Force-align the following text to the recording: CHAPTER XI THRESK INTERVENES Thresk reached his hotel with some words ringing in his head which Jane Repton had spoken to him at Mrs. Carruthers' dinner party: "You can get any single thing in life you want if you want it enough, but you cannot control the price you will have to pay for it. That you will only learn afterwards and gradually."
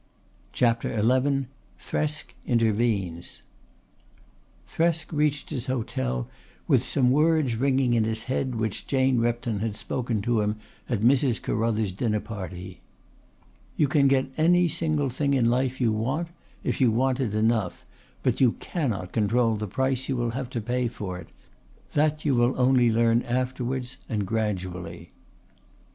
CHAPTER 0.51 0.99
XI 0.99 1.45
THRESK 1.77 2.33
INTERVENES 2.47 3.43
Thresk 4.67 5.11
reached 5.11 5.51
his 5.51 5.67
hotel 5.67 6.27
with 6.67 6.81
some 6.83 7.11
words 7.11 7.55
ringing 7.55 7.93
in 7.93 8.03
his 8.05 8.23
head 8.23 8.55
which 8.55 8.87
Jane 8.87 9.19
Repton 9.19 9.59
had 9.59 9.75
spoken 9.75 10.23
to 10.23 10.41
him 10.41 10.55
at 10.89 11.01
Mrs. 11.01 11.39
Carruthers' 11.39 11.91
dinner 11.91 12.19
party: 12.19 12.81
"You 13.77 13.87
can 13.87 14.07
get 14.07 14.31
any 14.37 14.67
single 14.67 15.11
thing 15.11 15.35
in 15.35 15.47
life 15.51 15.79
you 15.79 15.91
want 15.91 16.29
if 16.63 16.81
you 16.81 16.89
want 16.89 17.19
it 17.19 17.35
enough, 17.35 17.85
but 18.23 18.41
you 18.41 18.53
cannot 18.53 19.11
control 19.11 19.55
the 19.55 19.67
price 19.67 20.09
you 20.09 20.15
will 20.17 20.31
have 20.31 20.49
to 20.49 20.61
pay 20.61 20.87
for 20.87 21.19
it. 21.19 21.27
That 21.93 22.25
you 22.25 22.33
will 22.33 22.59
only 22.59 22.91
learn 22.91 23.21
afterwards 23.21 23.97
and 24.09 24.25
gradually." 24.25 25.11